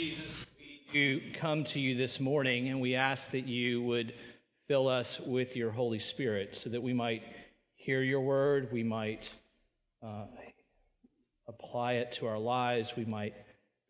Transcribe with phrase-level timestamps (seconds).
[0.00, 0.46] Jesus,
[0.94, 4.14] we come to you this morning and we ask that you would
[4.66, 7.22] fill us with your Holy Spirit so that we might
[7.74, 9.28] hear your word, we might
[10.02, 10.24] uh,
[11.48, 13.34] apply it to our lives, we might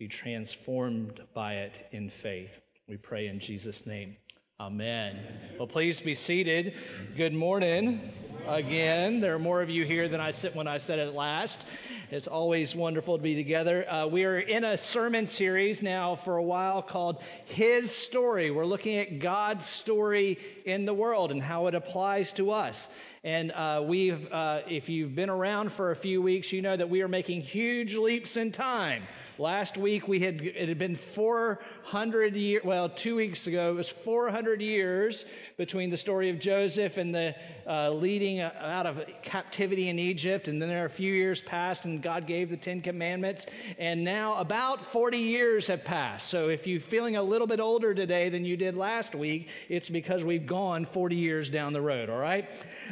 [0.00, 2.58] be transformed by it in faith.
[2.88, 4.16] We pray in Jesus' name.
[4.58, 5.16] Amen.
[5.58, 6.74] Well, please be seated.
[7.16, 8.12] Good morning
[8.48, 9.20] again.
[9.20, 11.64] There are more of you here than I said when I said it last.
[12.12, 13.88] It's always wonderful to be together.
[13.88, 18.50] Uh, we are in a sermon series now for a while called His Story.
[18.50, 22.88] We're looking at God's story in the world and how it applies to us.
[23.22, 26.88] And uh, we've, uh, if you've been around for a few weeks, you know that
[26.88, 29.02] we are making huge leaps in time.
[29.38, 32.62] Last week we had it had been 400 years.
[32.62, 35.24] Well, two weeks ago it was 400 years
[35.56, 37.34] between the story of Joseph and the
[37.66, 41.86] uh, leading out of captivity in Egypt, and then there are a few years passed,
[41.86, 43.46] and God gave the Ten Commandments,
[43.78, 46.28] and now about 40 years have passed.
[46.28, 49.88] So if you're feeling a little bit older today than you did last week, it's
[49.88, 52.10] because we've gone 40 years down the road.
[52.10, 52.48] All right.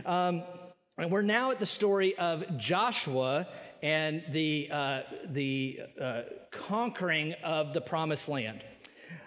[0.07, 0.18] Um,
[0.99, 3.47] and we're now at the story of Joshua
[3.83, 8.65] and the, uh, the uh, conquering of the promised land.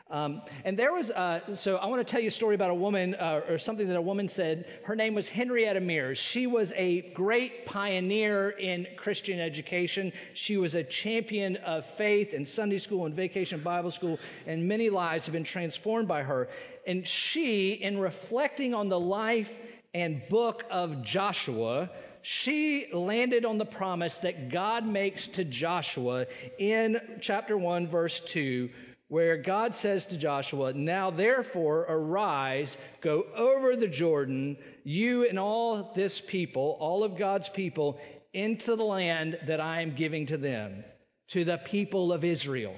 [0.09, 2.75] Um, and there was, uh, so I want to tell you a story about a
[2.75, 4.65] woman, uh, or something that a woman said.
[4.83, 6.17] Her name was Henrietta Mears.
[6.17, 10.11] She was a great pioneer in Christian education.
[10.33, 14.89] She was a champion of faith in Sunday school and vacation Bible school, and many
[14.89, 16.49] lives have been transformed by her.
[16.85, 19.49] And she, in reflecting on the life
[19.93, 21.89] and book of Joshua,
[22.21, 26.27] she landed on the promise that God makes to Joshua
[26.59, 28.69] in chapter 1, verse 2,
[29.07, 35.91] where God says to Joshua, Now therefore arise, go over the Jordan, you and all
[35.95, 37.99] this people, all of God's people,
[38.33, 40.85] into the land that I am giving to them,
[41.29, 42.75] to the people of Israel.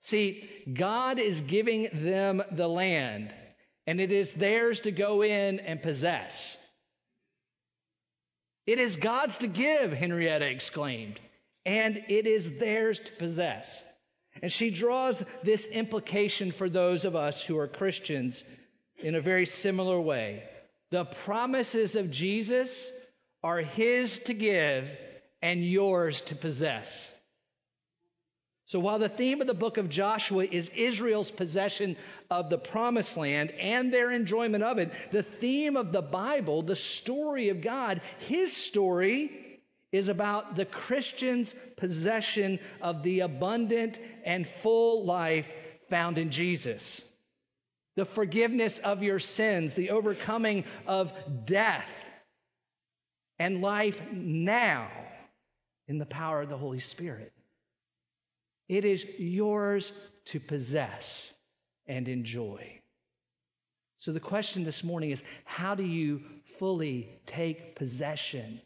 [0.00, 3.32] See, God is giving them the land,
[3.86, 6.56] and it is theirs to go in and possess.
[8.66, 11.20] It is God's to give, Henrietta exclaimed,
[11.66, 13.84] and it is theirs to possess.
[14.42, 18.42] And she draws this implication for those of us who are Christians
[18.98, 20.44] in a very similar way.
[20.90, 22.90] The promises of Jesus
[23.42, 24.88] are His to give
[25.42, 27.13] and yours to possess.
[28.66, 31.96] So while the theme of the book of Joshua is Israel's possession
[32.30, 36.76] of the promised land and their enjoyment of it, the theme of the Bible, the
[36.76, 39.60] story of God, his story
[39.92, 45.46] is about the Christian's possession of the abundant and full life
[45.90, 47.02] found in Jesus.
[47.96, 51.12] The forgiveness of your sins, the overcoming of
[51.44, 51.88] death,
[53.38, 54.90] and life now
[55.86, 57.33] in the power of the Holy Spirit.
[58.68, 59.92] It is yours
[60.26, 61.32] to possess
[61.86, 62.80] and enjoy.
[63.98, 66.22] So the question this morning is how do you
[66.58, 68.60] fully take possession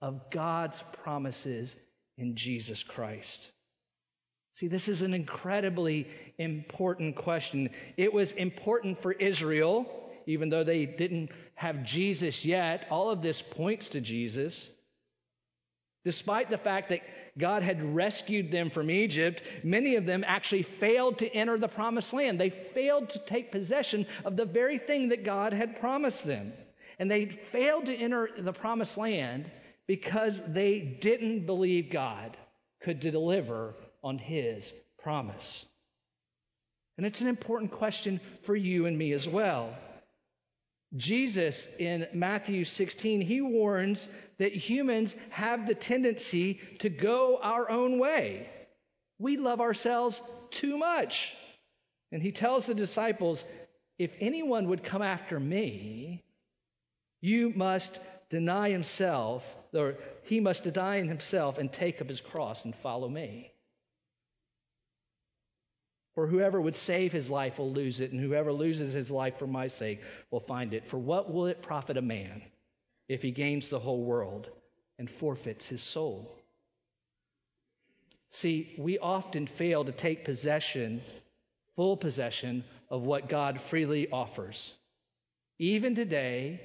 [0.00, 1.76] of God's promises
[2.18, 3.50] in Jesus Christ?
[4.54, 7.70] See, this is an incredibly important question.
[7.96, 9.86] It was important for Israel,
[10.26, 12.86] even though they didn't have Jesus yet.
[12.90, 14.68] All of this points to Jesus.
[16.04, 17.00] Despite the fact that
[17.38, 22.12] God had rescued them from Egypt, many of them actually failed to enter the promised
[22.12, 22.38] land.
[22.38, 26.52] They failed to take possession of the very thing that God had promised them.
[26.98, 29.50] And they failed to enter the promised land
[29.86, 32.36] because they didn't believe God
[32.82, 35.64] could deliver on his promise.
[36.98, 39.74] And it's an important question for you and me as well.
[40.96, 44.08] Jesus in Matthew 16, he warns
[44.38, 48.48] that humans have the tendency to go our own way.
[49.18, 50.20] We love ourselves
[50.50, 51.32] too much.
[52.10, 53.44] And he tells the disciples,
[53.98, 56.22] if anyone would come after me,
[57.20, 57.98] you must
[58.28, 63.51] deny himself, or he must deny himself and take up his cross and follow me.
[66.14, 69.46] For whoever would save his life will lose it, and whoever loses his life for
[69.46, 70.00] my sake
[70.30, 70.86] will find it.
[70.86, 72.42] For what will it profit a man
[73.08, 74.48] if he gains the whole world
[74.98, 76.30] and forfeits his soul?
[78.30, 81.00] See, we often fail to take possession,
[81.76, 84.72] full possession, of what God freely offers.
[85.58, 86.60] Even today,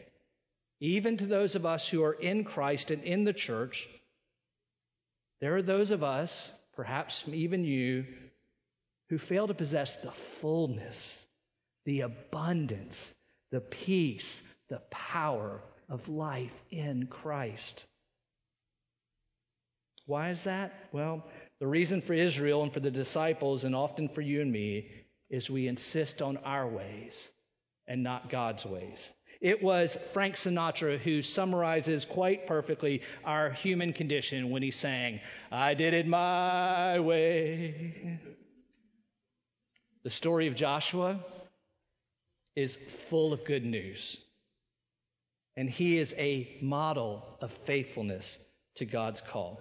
[0.80, 3.88] even to those of us who are in Christ and in the church,
[5.40, 8.06] there are those of us, perhaps even you,
[9.10, 10.12] who fail to possess the
[10.42, 11.26] fullness,
[11.86, 13.14] the abundance,
[13.52, 17.86] the peace, the power of life in Christ.
[20.06, 20.74] Why is that?
[20.92, 21.26] Well,
[21.60, 24.92] The reason for Israel and for the disciples, and often for you and me,
[25.30, 27.32] is we insist on our ways
[27.88, 29.10] and not God's ways.
[29.42, 35.20] It was Frank Sinatra who summarizes quite perfectly our human condition when he sang,
[35.52, 38.20] I did it my way.
[40.08, 41.20] The story of Joshua
[42.56, 42.78] is
[43.10, 44.16] full of good news.
[45.58, 48.40] And he is a model of faithfulness
[48.76, 49.60] to God's call.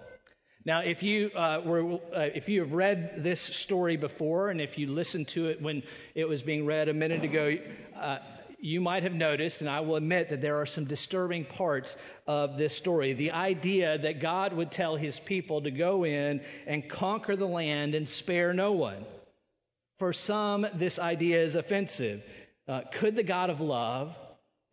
[0.63, 4.77] Now, if you uh, were, uh, if you have read this story before, and if
[4.77, 5.83] you listened to it when
[6.15, 7.57] it was being read a minute ago,
[7.99, 8.19] uh,
[8.57, 12.57] you might have noticed, and I will admit that there are some disturbing parts of
[12.57, 13.11] this story.
[13.11, 17.95] The idea that God would tell his people to go in and conquer the land
[17.95, 19.03] and spare no one.
[19.99, 22.23] For some, this idea is offensive.
[22.67, 24.15] Uh, could the God of love,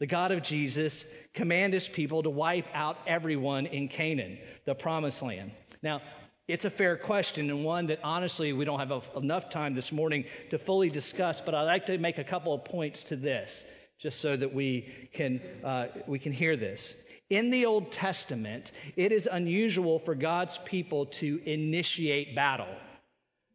[0.01, 5.23] the God of Jesus, command his people to wipe out everyone in Canaan, the promised
[5.23, 5.53] land?
[5.83, 6.03] Now,
[6.47, 10.25] it's a fair question and one that honestly we don't have enough time this morning
[10.51, 13.65] to fully discuss, but I'd like to make a couple of points to this
[13.99, 16.97] just so that we can, uh, we can hear this.
[17.31, 22.69] In the Old Testament, it is unusual for God's people to initiate battle.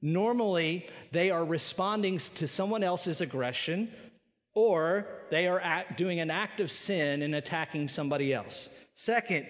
[0.01, 3.91] Normally, they are responding to someone else's aggression
[4.53, 8.69] or they are act, doing an act of sin and attacking somebody else.
[8.95, 9.45] Second,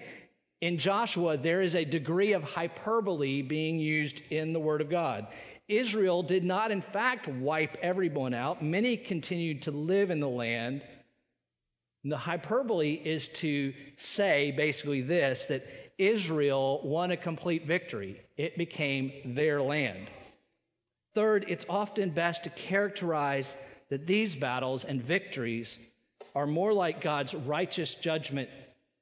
[0.60, 5.26] in Joshua, there is a degree of hyperbole being used in the Word of God.
[5.68, 8.62] Israel did not, in fact, wipe everyone out.
[8.62, 10.82] Many continued to live in the land.
[12.02, 15.64] And the hyperbole is to say basically this that
[15.98, 20.08] Israel won a complete victory, it became their land.
[21.14, 23.56] Third, it's often best to characterize
[23.88, 25.76] that these battles and victories
[26.34, 28.48] are more like God's righteous judgment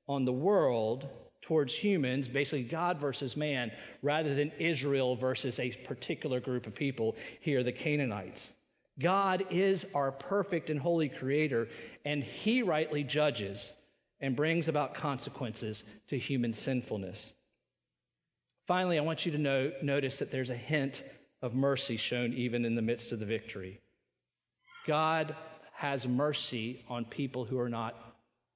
[0.09, 1.09] on the world
[1.43, 3.71] towards humans, basically God versus man,
[4.03, 8.51] rather than Israel versus a particular group of people, here the Canaanites.
[8.99, 11.69] God is our perfect and holy creator,
[12.05, 13.73] and he rightly judges
[14.21, 17.33] and brings about consequences to human sinfulness.
[18.67, 21.03] Finally, I want you to notice that there's a hint
[21.43, 23.81] of mercy shown even in the midst of the victory.
[24.87, 25.35] God
[25.75, 27.95] has mercy on people who are not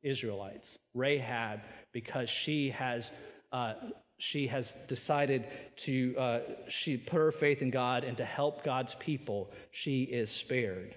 [0.02, 0.76] Israelites.
[0.94, 1.60] Rahab
[1.92, 3.10] because she has
[3.52, 3.74] uh,
[4.18, 5.46] she has decided
[5.76, 9.50] to uh, she put her faith in God and to help God's people.
[9.70, 10.94] She is spared.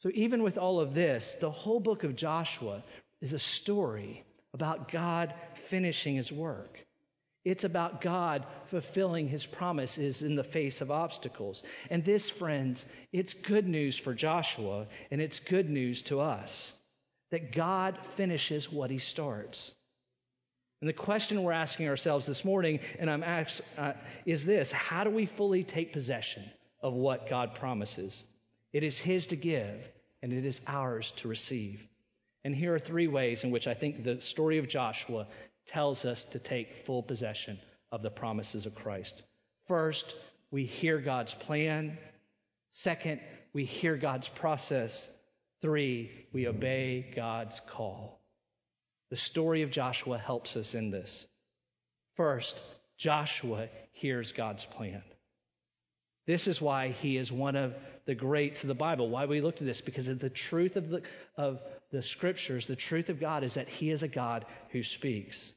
[0.00, 2.84] So even with all of this, the whole book of Joshua
[3.20, 5.32] is a story about God
[5.70, 6.78] finishing His work.
[7.44, 11.62] It's about God fulfilling his promises in the face of obstacles.
[11.90, 16.72] And this, friends, it's good news for Joshua and it's good news to us
[17.30, 19.72] that God finishes what he starts.
[20.80, 23.94] And the question we're asking ourselves this morning, and I'm asked, uh,
[24.26, 26.44] is this How do we fully take possession
[26.80, 28.24] of what God promises?
[28.72, 29.80] It is His to give,
[30.22, 31.86] and it is ours to receive.
[32.44, 35.26] And here are three ways in which I think the story of Joshua
[35.66, 37.58] tells us to take full possession
[37.90, 39.22] of the promises of Christ.
[39.66, 40.14] First,
[40.50, 41.98] we hear God's plan.
[42.70, 43.20] Second,
[43.52, 45.08] we hear God's process.
[45.62, 48.20] Three, we obey God's call.
[49.10, 51.26] The story of Joshua helps us in this.
[52.16, 52.60] First,
[52.98, 55.02] Joshua hears God's plan.
[56.26, 57.74] This is why he is one of
[58.06, 59.10] the greats of the Bible.
[59.10, 59.80] Why we looked at this?
[59.80, 61.02] Because of the truth of the,
[61.36, 65.52] of the scriptures, the truth of God is that he is a God who speaks.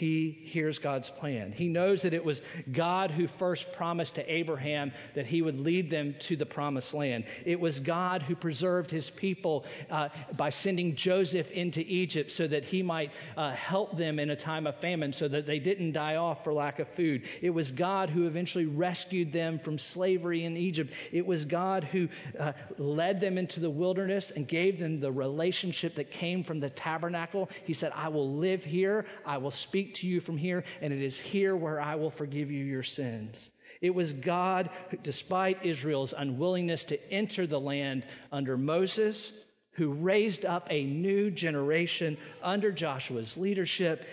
[0.00, 1.52] He hears God's plan.
[1.52, 2.40] He knows that it was
[2.72, 7.26] God who first promised to Abraham that he would lead them to the promised land.
[7.44, 12.64] It was God who preserved his people uh, by sending Joseph into Egypt so that
[12.64, 16.16] he might uh, help them in a time of famine so that they didn't die
[16.16, 17.24] off for lack of food.
[17.42, 20.94] It was God who eventually rescued them from slavery in Egypt.
[21.12, 25.94] It was God who uh, led them into the wilderness and gave them the relationship
[25.96, 27.50] that came from the tabernacle.
[27.66, 31.02] He said, I will live here, I will speak to you from here, and it
[31.02, 33.50] is here where I will forgive you your sins.
[33.80, 39.32] It was God, who, despite Israel's unwillingness to enter the land under Moses,
[39.72, 44.04] who raised up a new generation under Joshua's leadership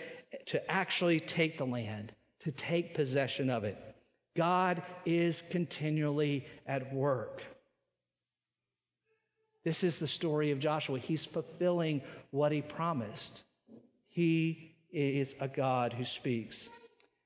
[0.46, 3.76] to actually take the land, to take possession of it.
[4.36, 7.42] God is continually at work.
[9.64, 10.98] This is the story of Joshua.
[10.98, 13.42] He's fulfilling what he promised.
[14.08, 16.68] He is a God who speaks.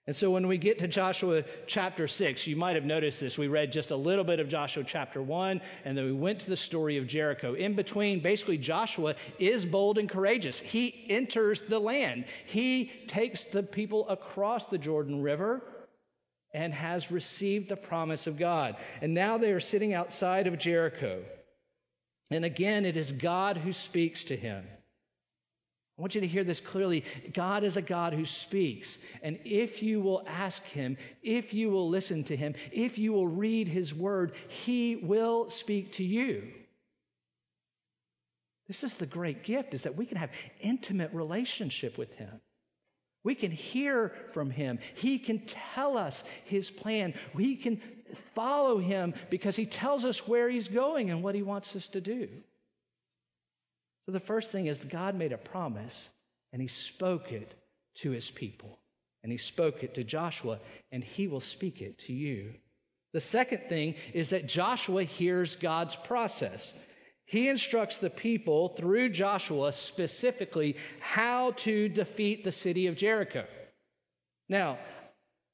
[0.07, 3.39] And so when we get to Joshua chapter 6, you might have noticed this.
[3.39, 6.51] We read just a little bit of Joshua chapter 1, and then we went to
[6.51, 7.55] the story of Jericho.
[7.55, 10.59] In between, basically, Joshua is bold and courageous.
[10.59, 15.63] He enters the land, he takes the people across the Jordan River
[16.53, 18.77] and has received the promise of God.
[19.01, 21.23] And now they are sitting outside of Jericho.
[22.31, 24.65] And again, it is God who speaks to him.
[26.03, 27.05] I want you to hear this clearly.
[27.33, 28.99] God is a God who speaks.
[29.23, 33.29] And if you will ask Him, if you will listen to Him, if you will
[33.29, 36.55] read His Word, He will speak to you.
[38.67, 40.31] This is the great gift, is that we can have
[40.61, 42.41] intimate relationship with Him.
[43.23, 44.81] We can hear from Him.
[44.97, 47.15] He can tell us His plan.
[47.33, 47.81] We can
[48.35, 52.01] follow Him because He tells us where He's going and what He wants us to
[52.01, 52.29] do.
[54.07, 56.11] So the first thing is God made a promise
[56.53, 57.55] and he spoke it
[57.97, 58.79] to his people.
[59.23, 60.59] And he spoke it to Joshua
[60.91, 62.55] and he will speak it to you.
[63.13, 66.73] The second thing is that Joshua hears God's process.
[67.27, 73.45] He instructs the people through Joshua specifically how to defeat the city of Jericho.
[74.49, 74.79] Now,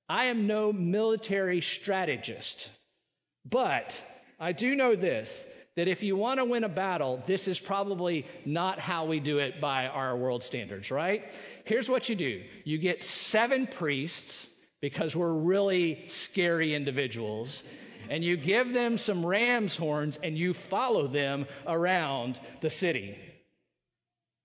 [0.09, 2.71] I am no military strategist,
[3.45, 4.03] but
[4.41, 5.45] I do know this
[5.79, 9.39] that if you want to win a battle, this is probably not how we do
[9.39, 11.23] it by our world standards, right?
[11.67, 14.49] Here's what you do you get seven priests,
[14.81, 17.63] because we're really scary individuals,
[18.11, 23.17] and you give them some ram's horns and you follow them around the city.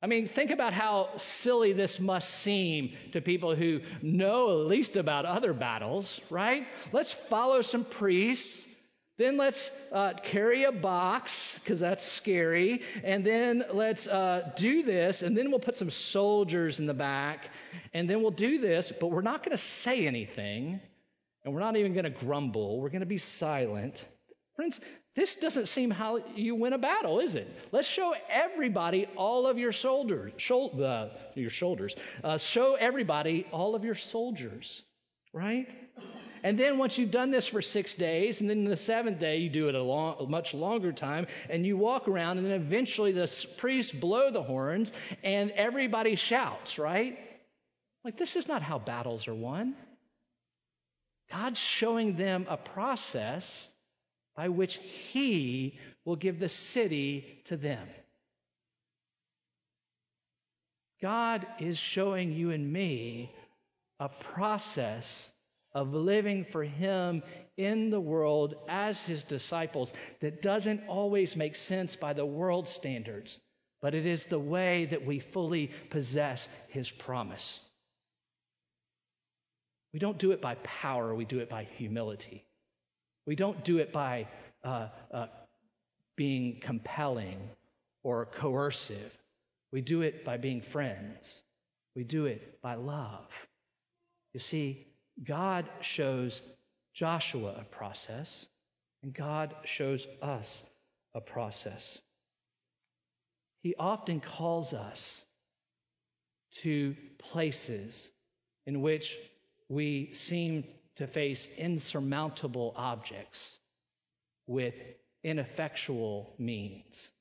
[0.04, 4.98] I mean, think about how silly this must seem to people who know at least
[4.98, 6.68] about other battles, right?
[6.92, 8.68] Let's follow some priests
[9.18, 12.82] then let's uh, carry a box, because that's scary.
[13.04, 15.22] And then let's uh, do this.
[15.22, 17.50] And then we'll put some soldiers in the back.
[17.94, 20.80] And then we'll do this, but we're not going to say anything.
[21.46, 22.80] And we're not even going to grumble.
[22.80, 24.08] We're going to be silent.
[24.56, 24.80] Friends,
[25.16, 27.48] this doesn't seem how you win a battle, is it?
[27.72, 31.96] Let's show everybody all of your shoulders, uh, your shoulders.
[32.24, 34.84] Uh, show everybody all of your soldiers,
[35.34, 35.68] right?
[36.44, 39.50] And then once you've done this for six days, and then the seventh day you
[39.50, 43.14] do it a, long, a much longer time, and you walk around, and then eventually
[43.14, 44.92] the priests blow the horns,
[45.24, 47.18] and everybody shouts, right?
[48.04, 49.74] Like, this is not how battles are won.
[51.32, 53.70] God's showing them a process
[54.36, 54.76] by which
[55.12, 57.88] He will give the city to them.
[61.02, 63.32] God is showing you and me
[64.00, 65.30] a process
[65.74, 67.24] of living for Him
[67.58, 73.40] in the world as His disciples that doesn't always make sense by the world standards,
[73.82, 77.62] but it is the way that we fully possess His promise.
[79.94, 82.46] We don't do it by power, we do it by humility.
[83.26, 84.28] We don't do it by
[84.64, 85.28] uh, uh,
[86.16, 87.40] being compelling
[88.04, 89.12] or coercive.
[89.72, 91.44] We do it by being friends.
[91.96, 93.28] We do it by love.
[94.34, 94.88] You see,
[95.22, 96.42] God shows
[96.94, 98.48] Joshua a process,
[99.02, 100.64] and God shows us
[101.14, 102.00] a process.
[103.62, 105.24] He often calls us
[106.62, 108.10] to places
[108.66, 109.18] in which
[109.70, 110.64] we seem
[110.96, 113.60] to face insurmountable objects
[114.48, 114.76] with
[115.24, 117.12] ineffectual means.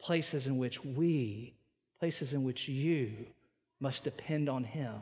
[0.00, 1.54] Places in which we,
[1.98, 3.12] places in which you
[3.80, 4.94] must depend on Him.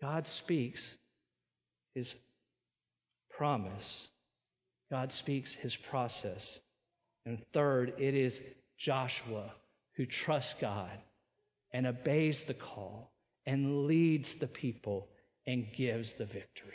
[0.00, 0.96] God speaks
[1.94, 2.14] his
[3.30, 4.08] promise,
[4.90, 6.58] God speaks his process.
[7.26, 8.40] And third, it is
[8.78, 9.52] Joshua
[9.96, 10.98] who trusts God
[11.72, 13.12] and obeys the call
[13.44, 15.08] and leads the people
[15.46, 16.74] and gives the victory.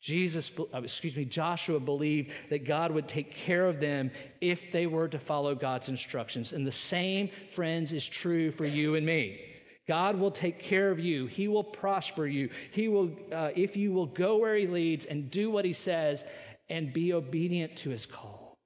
[0.00, 4.86] Jesus, uh, excuse me, Joshua believed that God would take care of them if they
[4.86, 6.52] were to follow God's instructions.
[6.52, 9.40] And the same, friends, is true for you and me.
[9.88, 11.26] God will take care of you.
[11.26, 12.50] He will prosper you.
[12.72, 16.24] He will, uh, if you will go where He leads and do what He says
[16.68, 18.56] and be obedient to His call.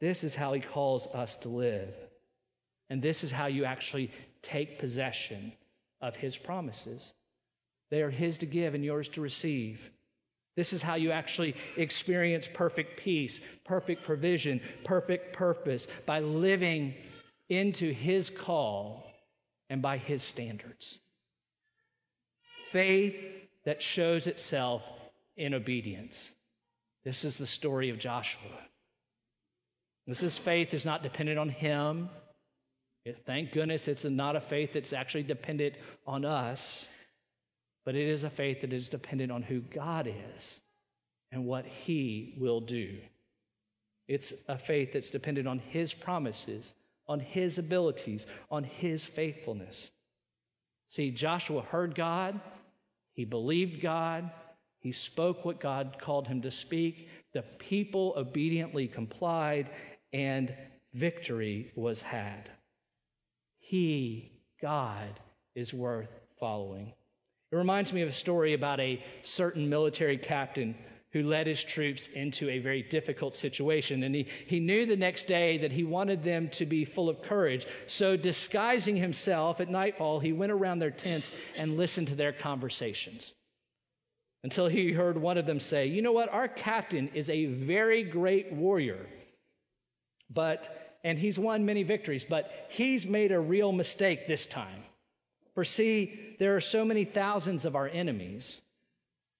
[0.00, 1.94] This is how He calls us to live.
[2.88, 5.52] And this is how you actually take possession
[6.00, 7.12] of His promises.
[7.90, 9.80] They are His to give and yours to receive.
[10.54, 16.94] This is how you actually experience perfect peace, perfect provision, perfect purpose by living
[17.48, 19.10] into his call
[19.68, 20.98] and by his standards.
[22.72, 23.16] Faith
[23.64, 24.82] that shows itself
[25.36, 26.32] in obedience.
[27.04, 28.58] This is the story of Joshua.
[30.06, 32.08] This is faith is not dependent on him.
[33.24, 35.74] Thank goodness it's not a faith that's actually dependent
[36.06, 36.88] on us,
[37.84, 40.60] but it is a faith that is dependent on who God is
[41.30, 42.98] and what he will do.
[44.08, 46.72] It's a faith that's dependent on his promises
[47.08, 49.90] on his abilities, on his faithfulness.
[50.88, 52.40] See, Joshua heard God,
[53.12, 54.30] he believed God,
[54.78, 57.08] he spoke what God called him to speak.
[57.32, 59.70] The people obediently complied,
[60.12, 60.54] and
[60.94, 62.50] victory was had.
[63.58, 64.30] He,
[64.62, 65.18] God,
[65.56, 66.92] is worth following.
[67.50, 70.76] It reminds me of a story about a certain military captain
[71.16, 74.02] who led his troops into a very difficult situation.
[74.02, 77.22] And he, he knew the next day that he wanted them to be full of
[77.22, 77.66] courage.
[77.86, 83.32] So, disguising himself at nightfall, he went around their tents and listened to their conversations
[84.44, 86.28] until he heard one of them say, You know what?
[86.28, 89.06] Our captain is a very great warrior,
[90.28, 94.82] but and he's won many victories, but he's made a real mistake this time.
[95.54, 98.58] For see, there are so many thousands of our enemies,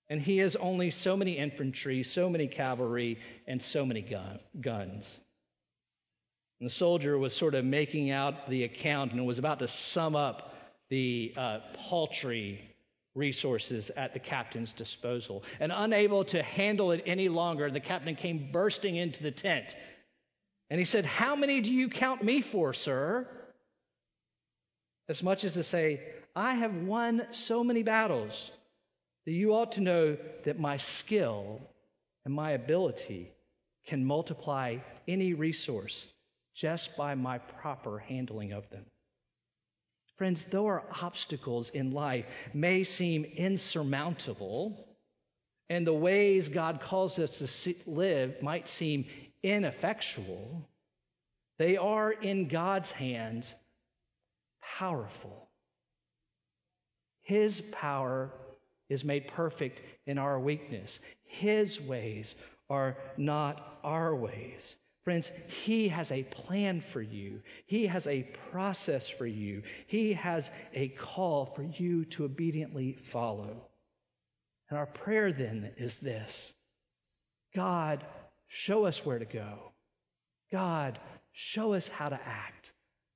[0.08, 5.18] and he has only so many infantry, so many cavalry, and so many gun, guns.
[6.60, 10.16] And the soldier was sort of making out the account and was about to sum
[10.16, 10.54] up
[10.88, 11.58] the uh,
[11.88, 12.60] paltry
[13.14, 15.42] resources at the captain's disposal.
[15.60, 19.74] And unable to handle it any longer, the captain came bursting into the tent
[20.70, 23.26] and he said, How many do you count me for, sir?
[25.08, 26.00] As much as to say,
[26.34, 28.50] I have won so many battles
[29.26, 31.60] that you ought to know that my skill
[32.24, 33.32] and my ability
[33.86, 36.06] can multiply any resource
[36.54, 38.84] just by my proper handling of them.
[40.16, 44.88] Friends, though our obstacles in life may seem insurmountable,
[45.68, 49.06] and the ways God calls us to live might seem
[49.42, 50.66] ineffectual,
[51.58, 53.52] they are in God's hands
[54.78, 55.48] powerful.
[57.22, 58.30] His power
[58.88, 61.00] is made perfect in our weakness.
[61.24, 62.36] His ways
[62.70, 64.76] are not our ways.
[65.04, 65.30] Friends,
[65.64, 67.40] He has a plan for you.
[67.66, 69.62] He has a process for you.
[69.86, 73.68] He has a call for you to obediently follow.
[74.68, 76.52] And our prayer then is this
[77.54, 78.04] God,
[78.48, 79.72] show us where to go.
[80.50, 80.98] God,
[81.32, 82.72] show us how to act.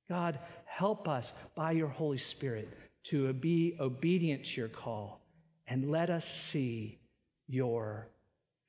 [0.09, 2.69] God, help us by your Holy Spirit
[3.05, 5.20] to be obedient to your call
[5.67, 6.99] and let us see
[7.47, 8.07] your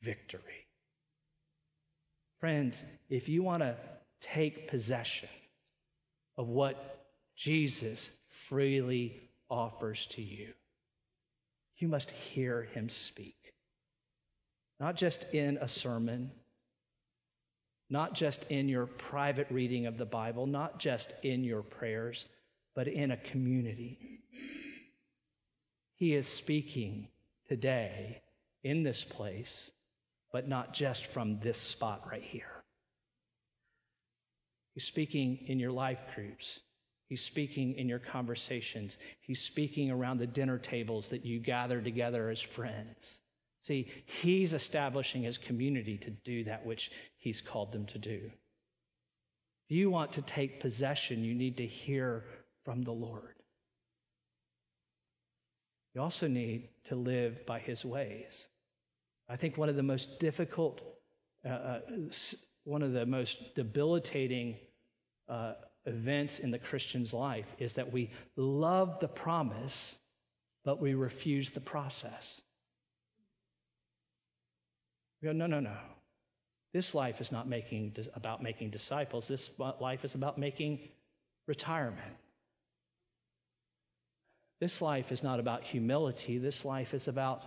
[0.02, 0.66] victory.
[2.40, 3.76] Friends, if you want to
[4.20, 5.28] take possession
[6.36, 8.10] of what Jesus
[8.48, 10.48] freely offers to you,
[11.78, 13.36] you must hear him speak.
[14.80, 16.30] Not just in a sermon,
[17.90, 22.24] not just in your private reading of the Bible, not just in your prayers,
[22.74, 23.98] but in a community.
[26.02, 27.06] He is speaking
[27.48, 28.22] today
[28.64, 29.70] in this place,
[30.32, 32.64] but not just from this spot right here.
[34.74, 36.58] He's speaking in your life groups.
[37.08, 38.98] He's speaking in your conversations.
[39.20, 43.20] He's speaking around the dinner tables that you gather together as friends.
[43.60, 43.88] See,
[44.22, 48.22] he's establishing his community to do that which he's called them to do.
[49.68, 52.24] If you want to take possession, you need to hear
[52.64, 53.36] from the Lord.
[55.94, 58.48] You also need to live by his ways.
[59.28, 60.80] I think one of the most difficult,
[61.44, 61.80] uh, uh
[62.64, 64.56] one of the most debilitating
[65.28, 65.54] uh,
[65.86, 69.96] events in the Christian's life is that we love the promise,
[70.64, 72.40] but we refuse the process.
[75.20, 75.76] We go, no, no, no.
[76.72, 79.28] This life is not making, about making disciples.
[79.28, 79.50] This
[79.80, 80.88] life is about making
[81.46, 82.16] retirement.
[84.62, 86.38] This life is not about humility.
[86.38, 87.42] This life is about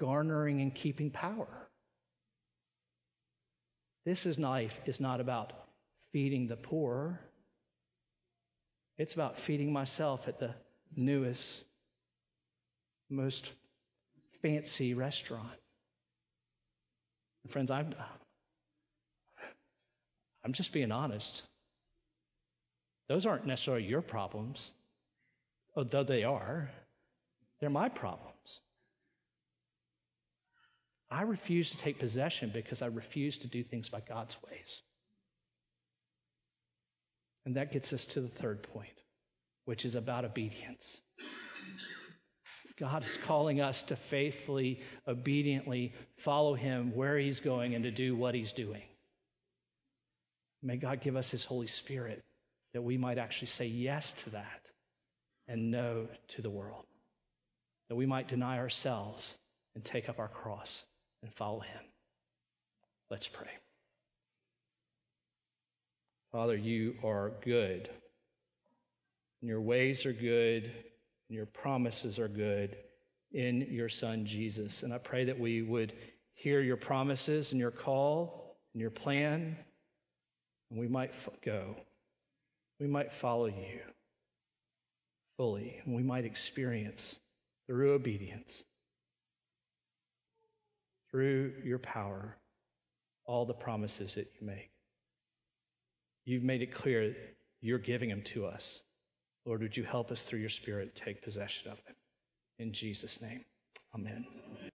[0.00, 1.46] garnering and keeping power.
[4.04, 5.52] This is life is not about
[6.12, 7.20] feeding the poor.
[8.98, 10.52] It's about feeding myself at the
[10.96, 11.62] newest,
[13.08, 13.52] most
[14.42, 15.60] fancy restaurant.
[17.50, 17.94] Friends, I'm,
[20.44, 21.44] I'm just being honest.
[23.08, 24.72] Those aren't necessarily your problems,
[25.74, 26.70] Oh, although they are.
[27.60, 28.60] They're my problems.
[31.10, 34.80] I refuse to take possession because I refuse to do things by God's ways.
[37.44, 38.88] And that gets us to the third point,
[39.64, 41.00] which is about obedience.
[42.78, 48.16] God is calling us to faithfully, obediently follow Him where He's going and to do
[48.16, 48.82] what He's doing.
[50.62, 52.24] May God give us His Holy Spirit
[52.72, 54.61] that we might actually say yes to that
[55.48, 56.84] and no to the world.
[57.88, 59.36] That we might deny ourselves
[59.74, 60.84] and take up our cross
[61.22, 61.82] and follow Him.
[63.10, 63.50] Let's pray.
[66.30, 67.90] Father, you are good.
[69.40, 72.76] And your ways are good, and your promises are good
[73.32, 74.82] in your Son, Jesus.
[74.82, 75.92] And I pray that we would
[76.34, 79.56] hear your promises and your call and your plan,
[80.70, 81.12] and we might
[81.44, 81.76] go.
[82.80, 83.80] We might follow you
[85.42, 87.16] fully, and we might experience
[87.66, 88.62] through obedience,
[91.10, 92.36] through your power,
[93.26, 94.70] all the promises that you make.
[96.24, 97.16] You've made it clear
[97.60, 98.82] you're giving them to us.
[99.44, 101.96] Lord, would you help us through your Spirit take possession of them?
[102.60, 103.44] In Jesus' name,
[103.96, 104.24] amen.